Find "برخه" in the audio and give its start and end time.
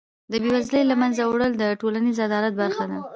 2.61-2.83